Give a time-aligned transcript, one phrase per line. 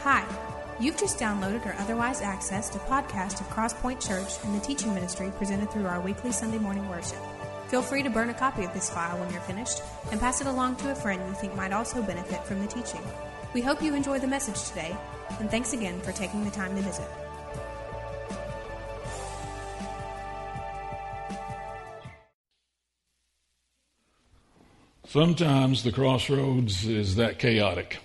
[0.00, 0.24] Hi,
[0.78, 5.32] you've just downloaded or otherwise accessed a podcast of Crosspoint Church and the teaching ministry
[5.36, 7.18] presented through our weekly Sunday morning worship.
[7.68, 9.82] Feel free to burn a copy of this file when you're finished
[10.12, 13.00] and pass it along to a friend you think might also benefit from the teaching.
[13.52, 14.96] We hope you enjoy the message today,
[15.40, 17.08] and thanks again for taking the time to visit.
[25.06, 27.98] Sometimes the crossroads is that chaotic.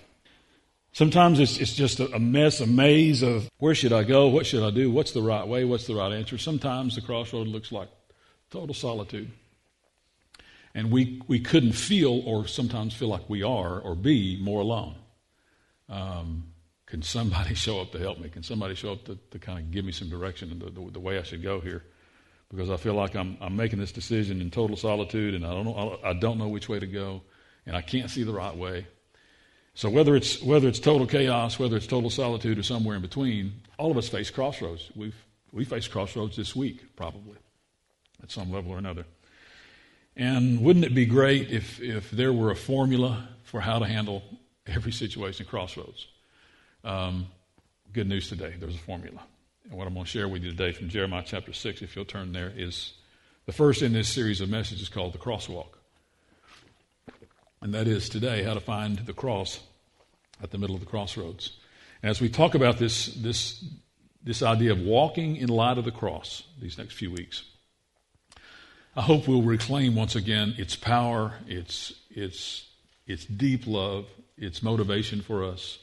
[0.92, 4.28] Sometimes it's, it's just a, mess, a maze of where should I go?
[4.28, 4.90] What should I do?
[4.90, 5.64] What's the right way?
[5.64, 6.36] What's the right answer?
[6.36, 7.88] Sometimes the crossroad looks like
[8.50, 9.30] total solitude.
[10.74, 14.96] And we, we couldn't feel, or sometimes feel like we are, or be more alone.
[15.88, 16.52] Um,
[16.84, 18.28] can somebody show up to help me?
[18.28, 20.90] Can somebody show up to, to kind of give me some direction in the, the,
[20.92, 21.84] the way I should go here?
[22.50, 25.64] Because I feel like I'm, I'm making this decision in total solitude, and I don't
[25.64, 27.22] know I don't know which way to go,
[27.64, 28.86] and I can't see the right way.
[29.74, 33.54] So whether it's whether it's total chaos, whether it's total solitude, or somewhere in between,
[33.78, 34.90] all of us face crossroads.
[34.94, 35.16] We've
[35.52, 37.36] we face crossroads this week, probably,
[38.22, 39.04] at some level or another.
[40.16, 44.22] And wouldn't it be great if if there were a formula for how to handle
[44.66, 46.06] every situation crossroads?
[46.84, 47.28] Um,
[47.92, 48.54] good news today.
[48.58, 49.22] There's a formula.
[49.64, 52.04] And what I'm going to share with you today from Jeremiah chapter 6, if you'll
[52.04, 52.94] turn there, is
[53.46, 55.76] the first in this series of messages called the crosswalk
[57.62, 59.60] and that is today how to find the cross
[60.42, 61.58] at the middle of the crossroads.
[62.02, 63.64] As we talk about this, this,
[64.24, 67.44] this idea of walking in light of the cross these next few weeks,
[68.96, 72.68] I hope we'll reclaim once again its power, its, its,
[73.06, 75.78] its deep love, its motivation for us.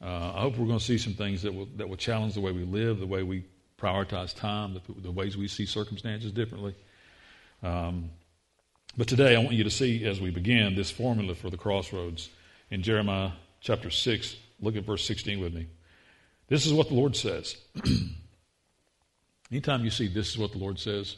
[0.00, 2.40] Uh, I hope we're going to see some things that will, that will challenge the
[2.40, 3.44] way we live, the way we
[3.78, 6.74] prioritize time, the, the ways we see circumstances differently.
[7.62, 8.10] Um,
[8.96, 12.30] but today I want you to see as we begin this formula for the crossroads
[12.70, 14.36] in Jeremiah chapter 6.
[14.60, 15.66] Look at verse 16 with me.
[16.48, 17.56] This is what the Lord says.
[19.50, 21.16] Anytime you see this is what the Lord says,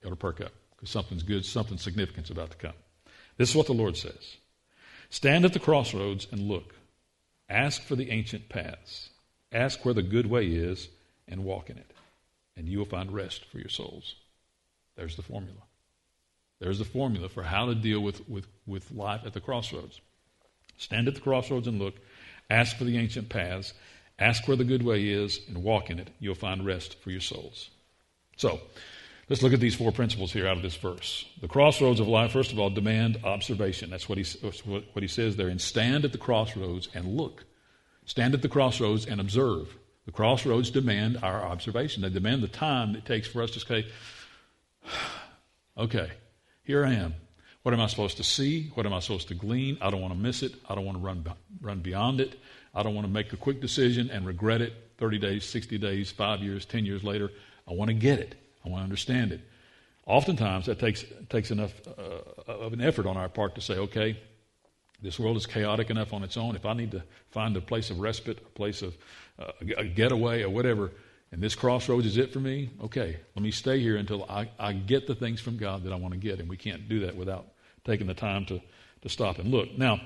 [0.00, 2.74] you ought to perk up because something's good, something significant's about to come.
[3.38, 4.36] This is what the Lord says
[5.10, 6.74] Stand at the crossroads and look.
[7.48, 9.10] Ask for the ancient paths.
[9.52, 10.88] Ask where the good way is
[11.28, 11.90] and walk in it,
[12.56, 14.16] and you will find rest for your souls.
[14.96, 15.60] There's the formula.
[16.60, 20.00] There's a formula for how to deal with, with, with life at the crossroads.
[20.78, 21.94] Stand at the crossroads and look.
[22.50, 23.74] Ask for the ancient paths.
[24.18, 26.10] Ask where the good way is and walk in it.
[26.20, 27.70] You'll find rest for your souls.
[28.36, 28.60] So,
[29.28, 31.26] let's look at these four principles here out of this verse.
[31.40, 33.90] The crossroads of life, first of all, demand observation.
[33.90, 34.24] That's what he,
[34.62, 35.48] what he says there.
[35.48, 37.44] And stand at the crossroads and look.
[38.06, 39.76] Stand at the crossroads and observe.
[40.06, 42.02] The crossroads demand our observation.
[42.02, 43.86] They demand the time it takes for us to say,
[45.78, 46.10] okay,
[46.64, 47.14] here I am.
[47.62, 48.70] What am I supposed to see?
[48.74, 49.78] What am I supposed to glean?
[49.80, 50.54] I don't want to miss it.
[50.68, 51.24] I don't want to run,
[51.60, 52.38] run beyond it.
[52.74, 56.10] I don't want to make a quick decision and regret it 30 days, 60 days,
[56.10, 57.30] five years, 10 years later.
[57.68, 58.34] I want to get it.
[58.64, 59.40] I want to understand it.
[60.06, 64.18] Oftentimes, that takes, takes enough uh, of an effort on our part to say, okay,
[65.00, 66.56] this world is chaotic enough on its own.
[66.56, 68.96] If I need to find a place of respite, a place of
[69.38, 70.92] uh, a getaway, or whatever,
[71.34, 74.72] and this crossroads is it for me, okay, let me stay here until I, I
[74.72, 76.38] get the things from God that I want to get.
[76.38, 77.46] And we can't do that without
[77.84, 78.60] taking the time to,
[79.02, 79.76] to stop and look.
[79.76, 80.00] Now,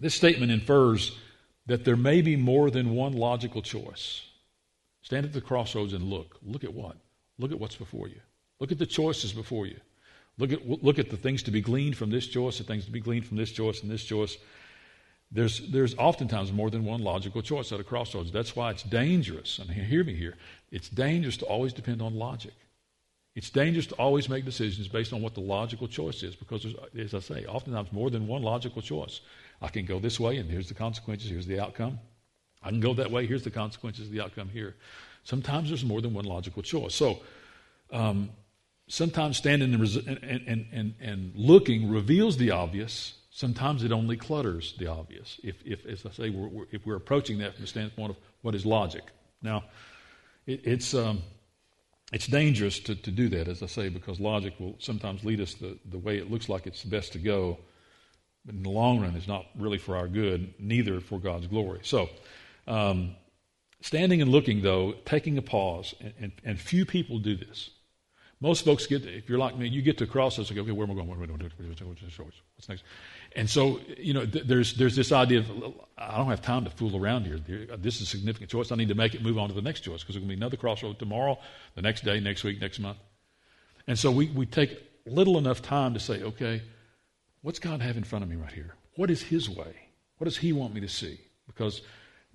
[0.00, 1.16] this statement infers
[1.66, 4.22] that there may be more than one logical choice.
[5.02, 6.40] Stand at the crossroads and look.
[6.42, 6.96] Look at what?
[7.38, 8.20] Look at what's before you.
[8.58, 9.78] Look at the choices before you.
[10.38, 12.90] Look at, look at the things to be gleaned from this choice, the things to
[12.90, 14.36] be gleaned from this choice and this choice.
[15.30, 18.30] There's, there's oftentimes more than one logical choice at a crossroads.
[18.30, 20.36] That's why it's dangerous, and hear me here,
[20.70, 22.54] it's dangerous to always depend on logic.
[23.34, 26.66] It's dangerous to always make decisions based on what the logical choice is because,
[26.98, 29.20] as I say, oftentimes more than one logical choice.
[29.60, 31.98] I can go this way, and here's the consequences, here's the outcome.
[32.62, 34.74] I can go that way, here's the consequences, the outcome here.
[35.22, 36.94] Sometimes there's more than one logical choice.
[36.94, 37.20] So,
[37.92, 38.30] um,
[38.88, 44.86] sometimes standing and, and, and, and, looking reveals the obvious, sometimes it only clutters the
[44.86, 45.38] obvious.
[45.42, 48.16] If, if as I say, we're, we're, if we're approaching that from the standpoint of
[48.40, 49.04] what is logic.
[49.42, 49.64] Now,
[50.46, 51.22] it, it's, um,
[52.14, 55.52] it's dangerous to, to do that, as I say, because logic will sometimes lead us
[55.52, 57.58] the, the way it looks like it's best to go.
[58.46, 61.80] But in the long run, it's not really for our good, neither for God's glory.
[61.82, 62.08] So,
[62.66, 63.16] um,
[63.82, 67.68] standing and looking, though, taking a pause, and, and, and few people do this.
[68.40, 70.86] Most folks get, if you're like me, you get to crossroads and go, okay, where
[70.86, 71.08] am I going?
[71.08, 72.84] What's next?
[73.36, 76.70] And so, you know, th- there's, there's this idea of, I don't have time to
[76.70, 77.38] fool around here.
[77.76, 78.72] This is a significant choice.
[78.72, 80.36] I need to make it move on to the next choice because there's going to
[80.36, 81.38] be another crossroad tomorrow,
[81.74, 82.98] the next day, next week, next month.
[83.86, 86.62] And so we, we take little enough time to say, okay,
[87.42, 88.74] what's God have in front of me right here?
[88.96, 89.76] What is His way?
[90.18, 91.20] What does He want me to see?
[91.46, 91.82] Because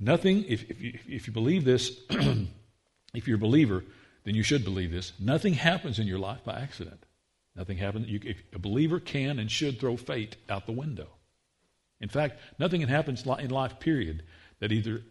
[0.02, 2.02] Nothing, if, if, you, if you believe this,
[3.14, 3.84] if you're a believer,
[4.24, 5.14] then you should believe this.
[5.20, 7.06] Nothing happens in your life by accident.
[7.56, 8.08] Nothing happens.
[8.08, 11.08] You, a believer can and should throw fate out the window.
[12.00, 14.24] In fact, nothing happens in life, period,
[14.60, 15.04] that either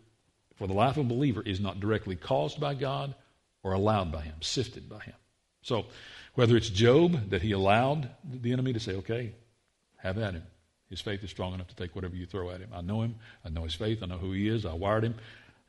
[0.56, 3.14] for the life of a believer is not directly caused by God
[3.62, 5.14] or allowed by Him, sifted by Him.
[5.62, 5.86] So,
[6.34, 9.34] whether it's Job that he allowed the enemy to say, okay,
[9.98, 10.44] have at him.
[10.88, 12.70] His faith is strong enough to take whatever you throw at him.
[12.72, 13.16] I know him.
[13.44, 14.02] I know his faith.
[14.02, 14.64] I know who he is.
[14.64, 15.14] I wired him.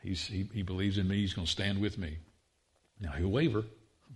[0.02, 1.18] He's, he, he believes in me.
[1.18, 2.18] He's going to stand with me.
[3.00, 3.66] Now, he'll waver,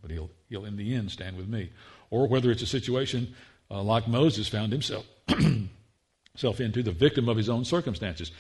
[0.01, 1.71] but he'll, he'll in the end stand with me.
[2.09, 3.35] Or whether it's a situation
[3.69, 8.31] uh, like Moses found himself, himself into, the victim of his own circumstances.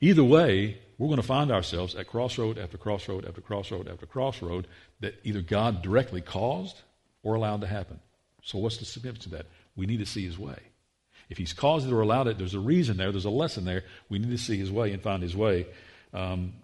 [0.00, 4.66] Either way, we're going to find ourselves at crossroad after crossroad after crossroad after crossroad
[5.00, 6.82] that either God directly caused
[7.22, 8.00] or allowed to happen.
[8.42, 9.46] So, what's the significance of that?
[9.76, 10.58] We need to see his way.
[11.28, 13.84] If he's caused it or allowed it, there's a reason there, there's a lesson there.
[14.08, 15.66] We need to see his way and find his way.
[16.14, 16.54] Um,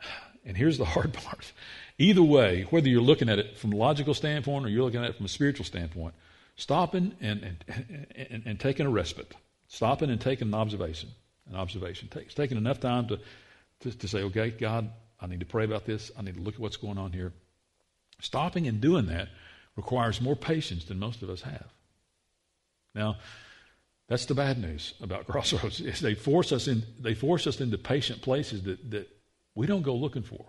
[0.44, 1.52] and here's the hard part.
[1.98, 5.10] Either way, whether you're looking at it from a logical standpoint or you're looking at
[5.10, 6.14] it from a spiritual standpoint,
[6.56, 9.34] stopping and, and, and, and taking a respite,
[9.66, 11.08] stopping and taking an observation,
[11.48, 13.18] an observation, takes taking enough time to,
[13.80, 14.90] to, to say, okay, God,
[15.20, 16.12] I need to pray about this.
[16.16, 17.32] I need to look at what's going on here.
[18.20, 19.28] Stopping and doing that
[19.76, 21.66] requires more patience than most of us have.
[22.94, 23.16] Now,
[24.08, 25.80] that's the bad news about crossroads.
[25.80, 29.08] Is they force us in they force us into patient places that, that
[29.54, 30.44] we don't go looking for.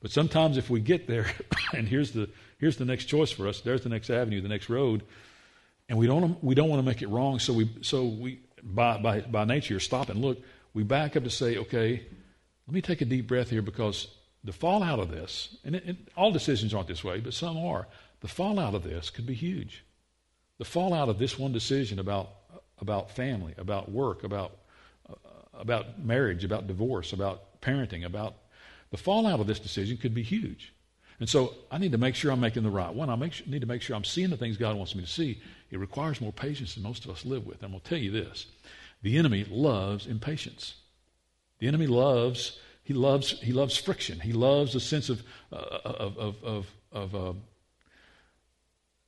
[0.00, 1.26] But sometimes if we get there,
[1.74, 2.28] and here's the
[2.58, 5.02] here's the next choice for us, there's the next avenue, the next road,
[5.88, 8.98] and we don't we don't want to make it wrong, so we so we by
[8.98, 10.38] by by nature stop and look,
[10.74, 12.02] we back up to say, okay,
[12.66, 14.08] let me take a deep breath here because
[14.44, 17.88] the fallout of this, and, it, and all decisions aren't this way, but some are.
[18.20, 19.84] The fallout of this could be huge.
[20.58, 22.30] The fallout of this one decision about
[22.78, 24.58] about family, about work, about,
[25.08, 25.14] uh,
[25.54, 28.34] about marriage, about divorce, about parenting, about
[28.90, 30.72] the fallout of this decision could be huge.
[31.18, 33.08] And so I need to make sure I'm making the right one.
[33.08, 35.40] I make, need to make sure I'm seeing the things God wants me to see.
[35.70, 37.56] It requires more patience than most of us live with.
[37.56, 38.46] And I'm going to tell you this
[39.02, 40.74] the enemy loves impatience.
[41.58, 44.20] The enemy loves, he loves, he loves friction.
[44.20, 45.22] He loves a sense of,
[45.52, 47.32] uh, of, of, of, of uh,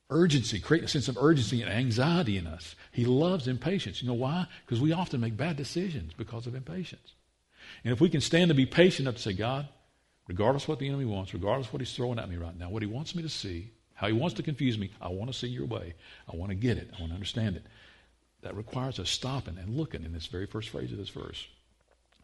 [0.09, 2.75] urgency, create a sense of urgency and anxiety in us.
[2.91, 4.01] He loves impatience.
[4.01, 4.47] You know why?
[4.65, 7.13] Because we often make bad decisions because of impatience.
[7.83, 9.67] And if we can stand to be patient enough to say, God,
[10.27, 12.87] regardless what the enemy wants, regardless what he's throwing at me right now, what he
[12.87, 15.65] wants me to see, how he wants to confuse me, I want to see your
[15.65, 15.93] way.
[16.31, 16.89] I want to get it.
[16.95, 17.65] I want to understand it.
[18.41, 21.47] That requires us stopping and looking in this very first phrase of this verse.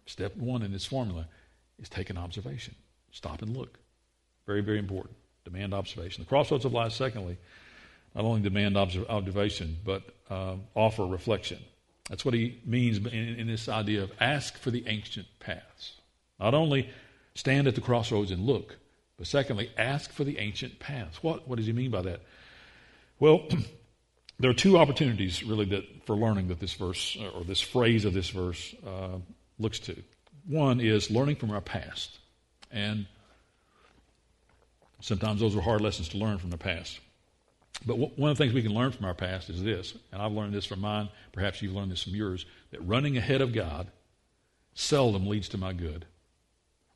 [0.06, 1.28] Step one in this formula
[1.82, 2.76] is take an observation.
[3.12, 3.80] Stop and look.
[4.46, 5.16] Very, very important.
[5.44, 6.24] Demand observation.
[6.24, 7.38] The crossroads of life, secondly,
[8.14, 11.60] not only demand observation, but uh, offer reflection.
[12.10, 15.94] That's what he means in, in, this idea of ask for the ancient paths.
[16.40, 16.90] Not only
[17.34, 18.78] stand at the crossroads and look,
[19.18, 21.24] but secondly, ask for the ancient paths.
[21.24, 22.22] What, what does he mean by that?
[23.20, 23.48] Well,
[24.40, 28.14] there are two opportunities really that for learning that this verse or this phrase of
[28.14, 29.18] this verse uh,
[29.58, 29.96] looks to.
[30.48, 32.20] One is learning from our past,
[32.72, 33.08] and
[35.00, 37.00] sometimes those are hard lessons to learn from the past.
[37.86, 40.22] But w- one of the things we can learn from our past is this, and
[40.22, 43.54] I've learned this from mine, perhaps you've learned this from yours, that running ahead of
[43.54, 43.92] God
[44.74, 46.06] seldom leads to my good.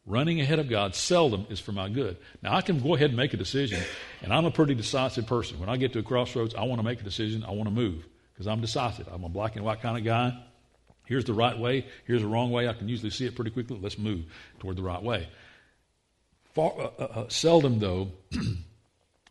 [0.05, 2.17] Running ahead of God seldom is for my good.
[2.41, 3.81] Now, I can go ahead and make a decision,
[4.21, 5.59] and I'm a pretty decisive person.
[5.59, 7.75] When I get to a crossroads, I want to make a decision, I want to
[7.75, 9.07] move, because I'm decisive.
[9.11, 10.35] I'm a black and white kind of guy.
[11.05, 12.67] Here's the right way, here's the wrong way.
[12.67, 13.79] I can usually see it pretty quickly.
[13.81, 14.25] Let's move
[14.59, 15.27] toward the right way.
[16.53, 18.11] Far, uh, uh, uh seldom, though,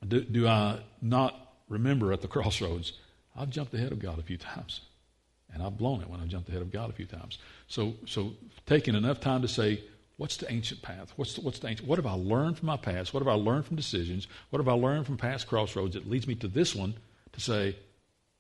[0.07, 1.35] do, do I not
[1.69, 2.93] remember at the crossroads,
[3.37, 4.81] I've jumped ahead of God a few times.
[5.53, 7.39] And I've blown it when I've jumped ahead of God a few times.
[7.69, 8.33] So, so
[8.67, 9.83] taking enough time to say,
[10.19, 11.13] what's the ancient path?
[11.17, 13.15] What's the, what's the ancient, what have I learned from my past?
[13.15, 14.27] What have I learned from decisions?
[14.51, 16.95] What have I learned from past crossroads that leads me to this one
[17.33, 17.77] to say,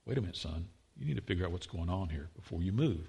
[0.04, 2.72] wait a minute, son, you need to figure out what's going on here before you
[2.72, 3.08] move.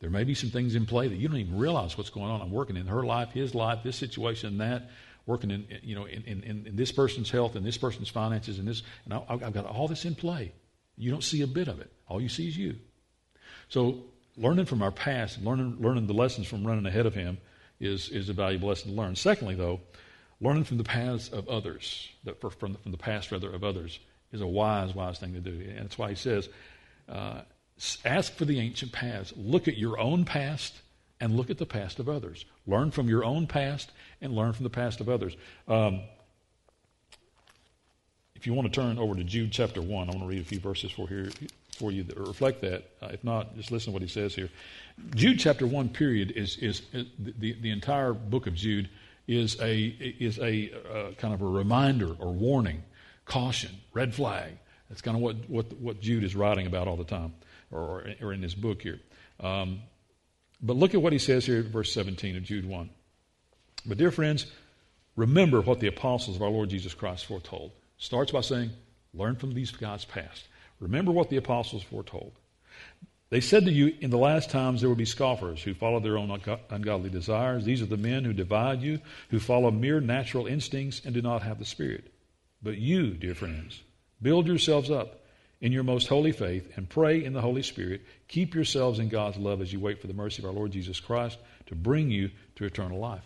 [0.00, 2.40] There may be some things in play that you don't even realize what's going on.
[2.40, 4.90] I'm working in her life, his life, this situation, that
[5.28, 8.66] working in, you know, in, in, in this person's health and this person's finances and
[8.66, 10.52] this, and I, I've got all this in play.
[10.96, 11.92] You don't see a bit of it.
[12.08, 12.76] All you see is you.
[13.68, 14.04] So
[14.38, 17.36] learning from our past, learning, learning the lessons from running ahead of him
[17.78, 19.14] is, is a valuable lesson to learn.
[19.14, 19.80] Secondly, though,
[20.40, 22.08] learning from the paths of others,
[22.40, 24.00] from, from the past rather of others,
[24.32, 25.50] is a wise, wise thing to do.
[25.50, 26.48] And that's why he says,
[27.06, 27.42] uh,
[28.06, 29.34] ask for the ancient paths.
[29.36, 30.74] Look at your own past
[31.20, 32.44] and look at the past of others.
[32.66, 35.36] Learn from your own past and learn from the past of others.
[35.66, 36.00] Um,
[38.34, 40.44] if you want to turn over to Jude chapter 1, I want to read a
[40.44, 41.30] few verses for here
[41.76, 42.90] for you that reflect that.
[43.02, 44.48] Uh, if not, just listen to what he says here.
[45.14, 48.88] Jude chapter 1, period, is, is, is the, the entire book of Jude
[49.26, 52.82] is a, is a uh, kind of a reminder or warning,
[53.24, 54.52] caution, red flag.
[54.88, 57.34] That's kind of what, what, what Jude is writing about all the time,
[57.70, 59.00] or, or in this book here.
[59.40, 59.80] Um,
[60.60, 62.90] but look at what he says here, verse 17 of Jude 1.
[63.86, 64.46] But, dear friends,
[65.16, 67.72] remember what the apostles of our Lord Jesus Christ foretold.
[67.96, 68.70] Starts by saying,
[69.14, 70.48] learn from these guys past.
[70.80, 72.32] Remember what the apostles foretold.
[73.30, 76.16] They said to you, In the last times there will be scoffers who follow their
[76.16, 77.64] own ungodly desires.
[77.64, 79.00] These are the men who divide you,
[79.30, 82.12] who follow mere natural instincts and do not have the Spirit.
[82.62, 83.82] But you, dear friends,
[84.22, 85.20] build yourselves up
[85.60, 88.02] in your most holy faith and pray in the Holy Spirit.
[88.28, 91.00] Keep yourselves in God's love as you wait for the mercy of our Lord Jesus
[91.00, 93.24] Christ to bring you to eternal life.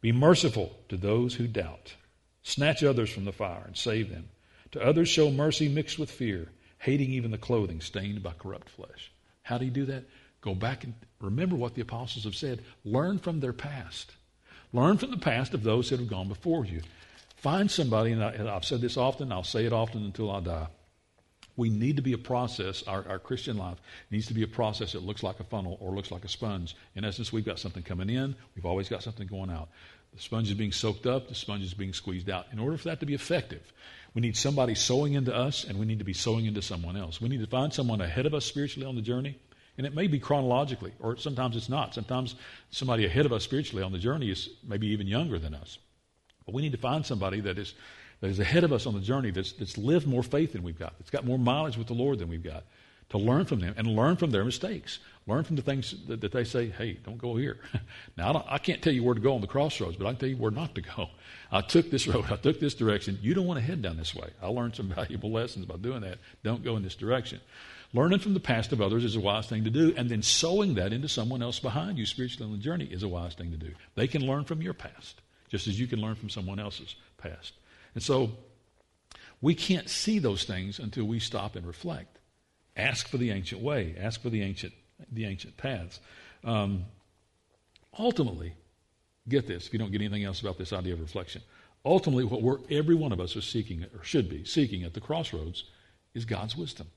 [0.00, 1.94] Be merciful to those who doubt.
[2.42, 4.28] Snatch others from the fire and save them.
[4.72, 9.12] To others, show mercy mixed with fear, hating even the clothing stained by corrupt flesh.
[9.42, 10.04] How do you do that?
[10.40, 12.62] Go back and remember what the apostles have said.
[12.84, 14.12] Learn from their past.
[14.72, 16.82] Learn from the past of those that have gone before you.
[17.36, 20.66] Find somebody, and, I, have said this often, I'll say it often until I die.
[21.56, 23.78] We need to be a process, our, our Christian life
[24.10, 26.76] needs to be a process that looks like a funnel or looks like a sponge.
[26.94, 29.68] In essence, we've got something coming in, we've always got something going out.
[30.14, 32.46] The sponge is being soaked up, the sponge is being squeezed out.
[32.52, 33.72] In order for that to be effective,
[34.14, 37.20] we need somebody sowing into us, and we need to be sowing into someone else.
[37.20, 39.38] We need to find someone ahead of us spiritually on the journey,
[39.78, 41.94] and it may be chronologically, or sometimes it's not.
[41.94, 42.34] Sometimes
[42.70, 45.78] somebody ahead of us spiritually on the journey is maybe even younger than us.
[46.44, 47.74] But we need to find somebody that is,
[48.20, 50.78] that is ahead of us on the journey, that's, that's lived more faith than we've
[50.78, 52.64] got, that's got more mileage with the Lord than we've got,
[53.10, 55.00] to learn from them and learn from their mistakes.
[55.26, 57.58] Learn from the things that, that they say, hey, don't go here.
[58.16, 60.20] now, I, I, can't tell you where to go on the crossroads, but I can
[60.20, 61.08] tell you where not to go.
[61.52, 63.18] I took this road, I took this direction.
[63.20, 64.30] You don't want to head down this way.
[64.42, 66.18] I learned some valuable lessons by doing that.
[66.42, 67.40] Don't go in this direction.
[67.92, 70.74] Learning from the past of others is a wise thing to do, and then sowing
[70.74, 73.56] that into someone else behind you spiritually on the journey is a wise thing to
[73.56, 73.72] do.
[73.96, 77.52] They can learn from your past, just as you can learn from someone else's past.
[77.94, 78.32] And so,
[79.40, 82.18] we can't see those things until we stop and reflect.
[82.76, 83.94] Ask for the ancient way.
[83.98, 84.72] Ask for the ancient,
[85.10, 86.00] the ancient paths.
[86.44, 86.84] Um,
[87.98, 88.54] ultimately,
[89.28, 91.42] get this if you don't get anything else about this idea of reflection.
[91.84, 95.00] Ultimately, what we're, every one of us are seeking, or should be seeking at the
[95.00, 95.64] crossroads,
[96.14, 96.88] is God's wisdom.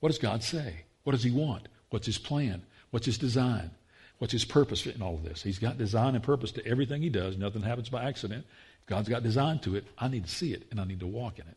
[0.00, 0.84] What does God say?
[1.02, 1.68] What does He want?
[1.90, 2.62] What's His plan?
[2.90, 3.72] What's His design?
[4.18, 5.42] What's His purpose in all of this?
[5.42, 7.36] He's got design and purpose to everything He does.
[7.36, 8.46] Nothing happens by accident.
[8.86, 11.38] God's got design to it, I need to see it and I need to walk
[11.38, 11.56] in it.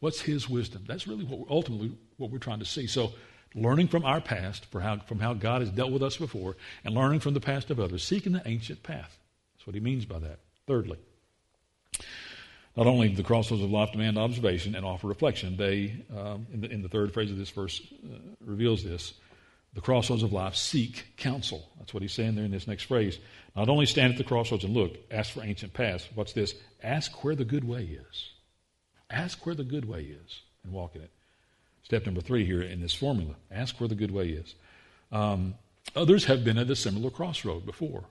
[0.00, 0.84] What's His wisdom?
[0.86, 2.86] That's really what ultimately what we're trying to see.
[2.86, 3.12] So,
[3.54, 7.20] learning from our past, how, from how God has dealt with us before, and learning
[7.20, 9.18] from the past of others, seeking the ancient path.
[9.54, 10.40] That's what He means by that.
[10.66, 10.98] Thirdly,
[12.76, 16.70] not only the crossroads of life demand observation and offer reflection, they, um, in, the,
[16.70, 19.14] in, the, third phrase of this verse, uh, reveals this.
[19.76, 21.68] The crossroads of life seek counsel.
[21.78, 23.18] That's what he's saying there in this next phrase.
[23.54, 26.08] Not only stand at the crossroads and look, ask for ancient paths.
[26.14, 26.54] What's this?
[26.82, 28.30] Ask where the good way is.
[29.10, 31.10] Ask where the good way is and walk in it.
[31.82, 34.54] Step number three here in this formula ask where the good way is.
[35.12, 35.54] Um,
[35.94, 38.04] others have been at a similar crossroad before.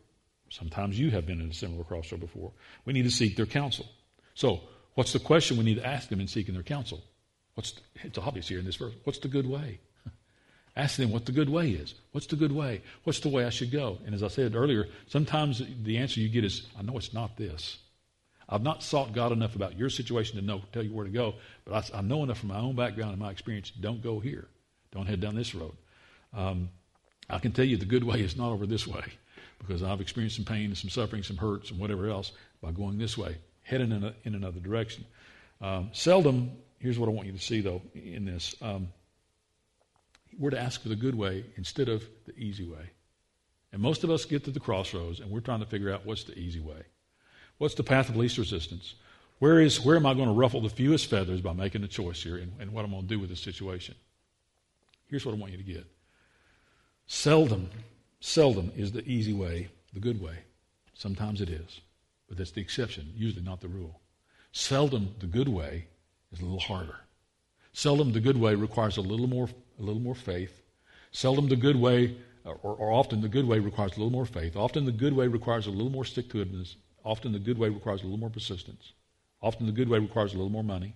[0.52, 2.52] Sometimes you have been at a similar crossroad before.
[2.86, 3.88] We need to seek their counsel.
[4.36, 4.62] So,
[4.94, 7.04] what's the question we need to ask them in seeking their counsel?
[7.56, 8.94] What's the, it's obvious here in this verse.
[9.04, 9.80] What's the good way?
[10.76, 11.94] Ask them what the good way is.
[12.12, 12.82] What's the good way?
[13.04, 14.00] What's the way I should go?
[14.06, 17.38] And as I said earlier, sometimes the answer you get is, I know it's not
[17.38, 17.78] this.
[18.48, 21.36] I've not sought God enough about your situation to know tell you where to go,
[21.66, 23.72] but I, I know enough from my own background and my experience.
[23.72, 24.48] Don't go here.
[24.92, 25.76] Don't head down this road.
[26.34, 26.70] Um,
[27.30, 29.04] I can tell you the good way is not over this way
[29.60, 32.98] because I've experienced some pain and some suffering, some hurts, and whatever else by going
[32.98, 35.06] this way heading in, a, in another direction.
[35.60, 38.56] Um, seldom, here's what I want you to see though in this.
[38.62, 38.90] Um,
[40.38, 42.92] we're to ask for the good way instead of the easy way.
[43.72, 46.24] And most of us get to the crossroads and we're trying to figure out what's
[46.24, 46.84] the easy way.
[47.58, 48.96] What's the path of least resistance?
[49.40, 52.24] Where is where am I going to ruffle the fewest feathers by making a choice
[52.24, 53.96] here and, and what I'm going to do with this situation?
[55.08, 55.86] Here's what I want you to get.
[57.08, 57.70] Seldom,
[58.20, 60.38] seldom is the easy way the good way.
[60.94, 61.82] Sometimes it is.
[62.28, 64.02] But that's the exception, usually not the rule.
[64.52, 65.88] Seldom the good way
[66.32, 67.05] is a little harder.
[67.76, 70.62] Seldom the good way requires a little more, a little more faith.
[71.12, 72.16] Seldom the good way,
[72.46, 74.56] or, or often the good way requires a little more faith.
[74.56, 76.76] Often the good way requires a little more stick to itness.
[77.04, 78.94] Often the good way requires a little more persistence.
[79.42, 80.96] Often the good way requires a little more money.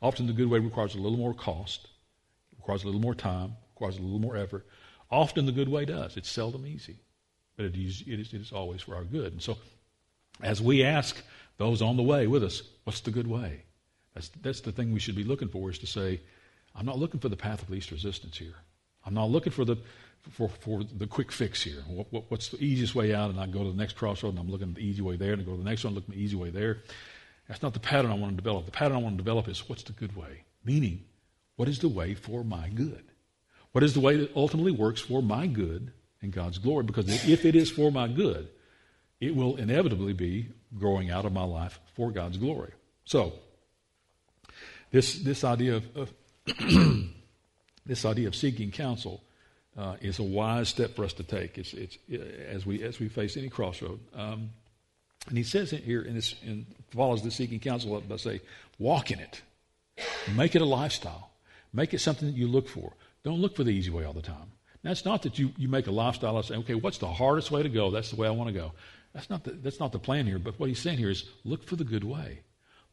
[0.00, 1.88] Often the good way requires a little more cost,
[2.58, 4.68] requires a little more time, requires a little more effort.
[5.10, 6.16] Often the good way does.
[6.16, 7.00] It's seldom easy,
[7.56, 9.32] but it is, it is, it is always for our good.
[9.32, 9.58] And so
[10.40, 11.20] as we ask
[11.58, 13.64] those on the way with us, what's the good way?
[14.14, 16.20] That's, that's the thing we should be looking for is to say,
[16.74, 18.54] I'm not looking for the path of least resistance here.
[19.04, 19.76] I'm not looking for the
[20.30, 21.82] for, for the quick fix here.
[21.86, 23.30] What, what, what's the easiest way out?
[23.30, 25.32] And I go to the next crossroad and I'm looking at the easy way there,
[25.32, 26.78] and I go to the next one, look at the easy way there.
[27.48, 28.64] That's not the pattern I want to develop.
[28.64, 30.44] The pattern I want to develop is what's the good way?
[30.64, 31.04] Meaning,
[31.56, 33.04] what is the way for my good?
[33.72, 35.92] What is the way that ultimately works for my good
[36.22, 36.84] and God's glory?
[36.84, 38.48] Because if it is for my good,
[39.20, 42.72] it will inevitably be growing out of my life for God's glory.
[43.04, 43.34] So,
[44.94, 46.12] this, this idea of, of
[47.86, 49.24] this idea of seeking counsel
[49.76, 51.58] uh, is a wise step for us to take.
[51.58, 51.98] It's, it's,
[52.48, 53.98] as, we, as we face any crossroad.
[54.14, 54.50] Um,
[55.28, 56.36] and he says here, in this,
[56.92, 58.40] follows the seeking counsel up by say,
[58.78, 59.42] walk in it.
[60.36, 61.32] Make it a lifestyle.
[61.72, 62.92] Make it something that you look for.
[63.24, 64.52] Don't look for the easy way all the time.
[64.84, 67.50] Now, it's not that you, you make a lifestyle and say, okay, what's the hardest
[67.50, 67.90] way to go?
[67.90, 68.70] That's the way I want to go.
[69.12, 70.38] That's not the, that's not the plan here.
[70.38, 72.42] But what he's saying here is look for the good way.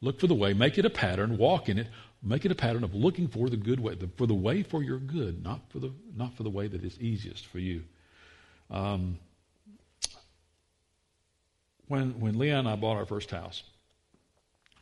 [0.02, 0.54] Look for the way.
[0.54, 1.38] Make it a pattern.
[1.38, 1.88] Walk in it.
[2.24, 4.84] Make it a pattern of looking for the good way, the, for the way for
[4.84, 7.84] your good, not for the, not for the way that is easiest for you.
[8.70, 9.18] Um,
[11.88, 13.64] when, when Leah and I bought our first house,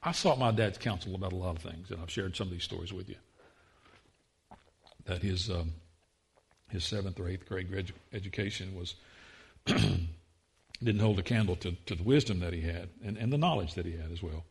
[0.04, 2.52] I sought my dad's counsel about a lot of things, and I've shared some of
[2.52, 3.16] these stories with you.
[5.06, 5.74] That his, um,
[6.70, 8.96] his seventh or eighth grade edu- education was
[9.66, 13.74] didn't hold a candle to, to the wisdom that he had and, and the knowledge
[13.74, 14.46] that he had as well.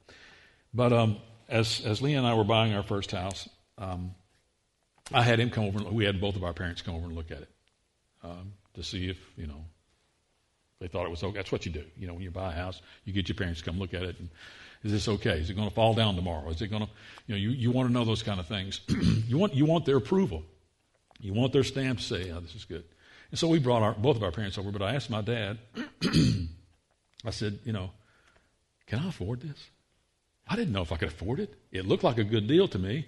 [0.78, 1.16] But um,
[1.48, 4.14] as, as Lee and I were buying our first house, um,
[5.12, 5.80] I had him come over.
[5.80, 7.48] And, we had both of our parents come over and look at it
[8.22, 9.64] um, to see if you know
[10.78, 11.36] they thought it was okay.
[11.36, 11.82] That's what you do.
[11.96, 14.04] You know, when you buy a house, you get your parents to come look at
[14.04, 14.20] it.
[14.20, 14.28] And,
[14.84, 15.40] is this okay?
[15.40, 16.48] Is it going to fall down tomorrow?
[16.48, 16.90] Is it going to,
[17.26, 18.80] you know, you, you want to know those kind of things.
[19.26, 20.44] you want you want their approval.
[21.18, 22.84] You want their stamp to say, "Oh, this is good."
[23.32, 24.70] And so we brought our both of our parents over.
[24.70, 25.58] But I asked my dad.
[27.24, 27.90] I said, you know,
[28.86, 29.58] can I afford this?
[30.48, 31.54] I didn't know if I could afford it.
[31.72, 33.06] It looked like a good deal to me,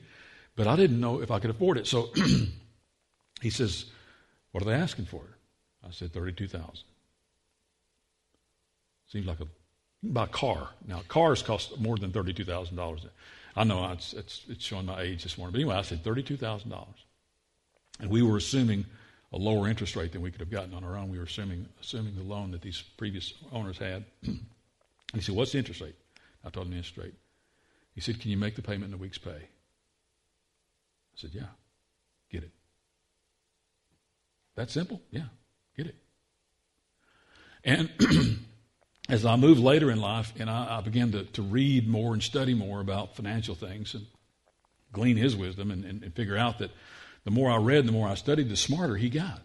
[0.56, 1.86] but I didn't know if I could afford it.
[1.86, 2.10] So
[3.40, 3.86] he says,
[4.52, 5.22] What are they asking for?
[5.86, 6.84] I said, 32000
[9.08, 9.46] Seems like a
[10.02, 10.70] buy a car.
[10.86, 13.08] Now, cars cost more than $32,000.
[13.56, 16.86] I know it's, it's, it's, showing my age this morning, but anyway, I said $32,000.
[17.98, 18.86] And we were assuming
[19.32, 21.10] a lower interest rate than we could have gotten on our own.
[21.10, 24.04] We were assuming, assuming the loan that these previous owners had.
[24.22, 25.96] he said, What's the interest rate?
[26.44, 27.14] I told him the interest rate.
[27.94, 29.30] He said, Can you make the payment in a week's pay?
[29.30, 29.46] I
[31.16, 31.48] said, Yeah,
[32.30, 32.52] get it.
[34.56, 35.00] That simple?
[35.10, 35.26] Yeah,
[35.76, 35.96] get it.
[37.64, 37.90] And
[39.08, 42.22] as I moved later in life and I, I, began to, to read more and
[42.22, 44.06] study more about financial things and
[44.92, 46.70] glean his wisdom and, and, and figure out that
[47.24, 49.42] the more I read, the more I studied, the smarter he got.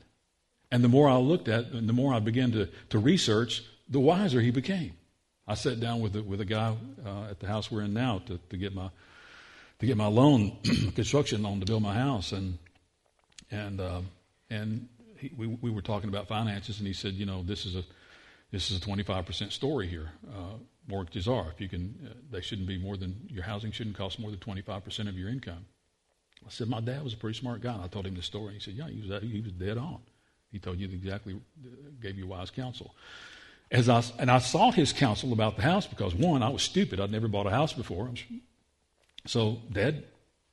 [0.71, 3.99] And the more I looked at and the more I began to, to research, the
[3.99, 4.93] wiser he became.
[5.47, 8.19] I sat down with a, with a guy uh, at the house we're in now
[8.25, 8.89] to, to get my
[9.79, 10.57] to get my loan,
[10.95, 12.57] construction loan to build my house, and
[13.51, 14.01] and uh,
[14.49, 17.75] and he, we we were talking about finances, and he said, you know, this is
[17.75, 17.83] a
[18.51, 20.11] this is a 25% story here.
[20.33, 20.53] Uh,
[20.87, 21.49] mortgages are.
[21.49, 24.39] If you can, uh, they shouldn't be more than your housing shouldn't cost more than
[24.39, 25.65] 25% of your income.
[26.45, 27.73] I said, my dad was a pretty smart guy.
[27.73, 28.53] And I told him the story.
[28.53, 29.99] He said, yeah, he was, he was dead on.
[30.51, 31.69] He told you exactly, uh,
[32.01, 32.95] gave you wise counsel.
[33.71, 36.99] As I, and I sought his counsel about the house because, one, I was stupid.
[36.99, 38.09] I'd never bought a house before.
[39.25, 40.03] So, Dad,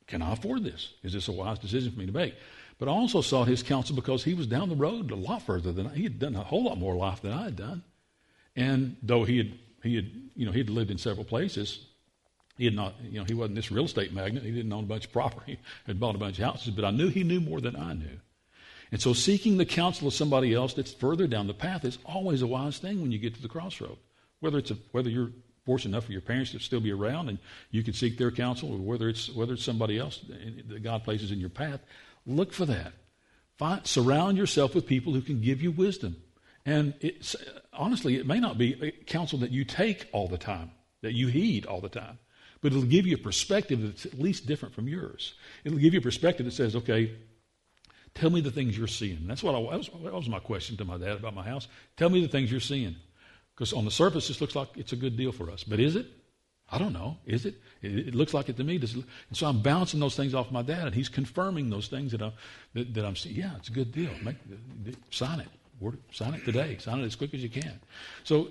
[0.07, 0.93] can I afford this?
[1.03, 2.35] Is this a wise decision for me to make?
[2.79, 5.71] But I also sought his counsel because he was down the road a lot further
[5.71, 5.93] than I.
[5.93, 7.83] He had done a whole lot more life than I had done.
[8.55, 11.85] And though he had, he had, you know, he had lived in several places,
[12.57, 14.43] he had not, you know, he wasn't this real estate magnate.
[14.43, 15.59] He didn't own a bunch of property.
[15.85, 17.93] He had bought a bunch of houses, but I knew he knew more than I
[17.93, 18.19] knew.
[18.93, 22.43] And so seeking the counsel of somebody else that's further down the path is always
[22.43, 23.97] a wise thing when you get to the crossroad.
[24.39, 25.31] Whether it's a, whether you're
[25.65, 27.39] fortunate enough for your parents to still be around and
[27.71, 30.23] you can seek their counsel, or whether it's whether it's somebody else
[30.67, 31.79] that God places in your path,
[32.27, 32.93] look for that.
[33.57, 36.15] Find, surround yourself with people who can give you wisdom.
[36.63, 37.35] And it's,
[37.73, 40.69] honestly, it may not be counsel that you take all the time,
[41.01, 42.19] that you heed all the time,
[42.61, 45.33] but it'll give you a perspective that's at least different from yours.
[45.63, 47.15] It'll give you a perspective that says, okay,
[48.15, 49.25] Tell me the things you're seeing.
[49.25, 51.67] That's what I, that was, that was my question to my dad about my house.
[51.97, 52.95] Tell me the things you're seeing.
[53.55, 55.63] Because on the surface, this looks like it's a good deal for us.
[55.63, 56.07] But is it?
[56.71, 57.17] I don't know.
[57.25, 57.55] Is it?
[57.81, 58.77] It, it looks like it to me.
[58.77, 62.11] Does and so I'm bouncing those things off my dad, and he's confirming those things
[62.11, 62.31] that, I,
[62.73, 63.35] that, that I'm seeing.
[63.35, 64.11] Yeah, it's a good deal.
[64.23, 64.37] Make,
[65.11, 65.47] sign it.
[65.79, 66.77] Word, sign it today.
[66.79, 67.79] Sign it as quick as you can.
[68.23, 68.49] So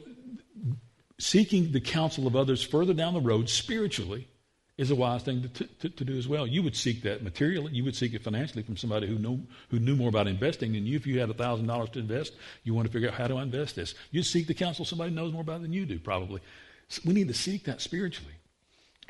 [1.19, 4.29] seeking the counsel of others further down the road spiritually
[4.79, 6.47] is a wise thing to, to, to, do as well.
[6.47, 9.79] You would seek that materially, you would seek it financially from somebody who knew, who
[9.79, 10.97] knew more about investing than you.
[10.97, 13.95] If you had $1,000 to invest, you want to figure out how to invest this.
[14.11, 16.41] You'd seek the counsel of somebody who knows more about it than you do, probably.
[16.89, 18.35] So we need to seek that spiritually.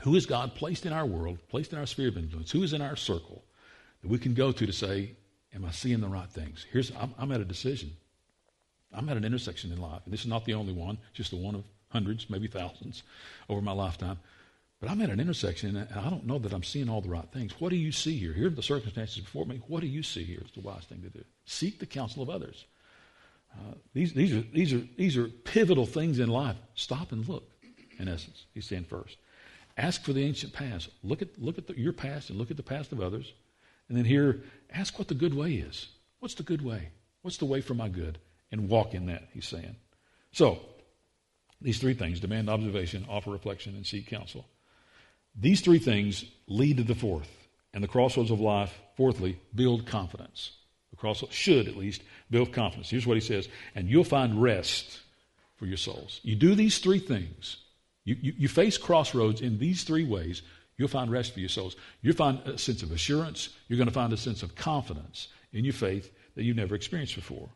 [0.03, 2.51] Who is God placed in our world, placed in our sphere of influence?
[2.51, 3.45] Who is in our circle
[4.03, 5.15] that we can go to to say,
[5.55, 6.65] Am I seeing the right things?
[6.73, 7.93] Here's, I'm, I'm at a decision.
[8.93, 10.01] I'm at an intersection in life.
[10.05, 13.03] And this is not the only one, just the one of hundreds, maybe thousands
[13.49, 14.19] over my lifetime.
[14.83, 17.31] But I'm at an intersection, and I don't know that I'm seeing all the right
[17.33, 17.53] things.
[17.61, 18.33] What do you see here?
[18.33, 19.63] Here are the circumstances before me.
[19.69, 21.25] What do you see here is the wise thing to do.
[21.45, 22.65] Seek the counsel of others.
[23.55, 26.57] Uh, these, these, are, these, are, these are pivotal things in life.
[26.75, 27.49] Stop and look,
[28.01, 29.19] in essence, he's saying first.
[29.77, 30.89] Ask for the ancient past.
[31.05, 33.35] Look at, look at the, your past and look at the past of others.
[33.89, 34.43] And then here,
[34.73, 35.91] ask what the good way is.
[36.19, 36.89] What's the good way?
[37.21, 38.19] What's the way for my good?
[38.51, 39.77] And walk in that, he's saying.
[40.33, 40.59] So,
[41.61, 44.45] these three things demand observation, offer reflection, and seek counsel.
[45.35, 47.29] These three things lead to the fourth.
[47.75, 50.53] And the crossroads of life, fourthly, build confidence.
[50.91, 52.91] The crossroads should, at least, build confidence.
[52.91, 55.01] Here's what he says And you'll find rest
[55.57, 56.21] for your souls.
[56.23, 57.57] You do these three things.
[58.05, 60.43] You, you, you face crossroads in these three ways.
[60.77, 61.77] You'll find rest for your souls.
[62.03, 63.51] You'll find a sense of assurance.
[63.69, 67.15] You're going to find a sense of confidence in your faith that you've never experienced
[67.15, 67.49] before.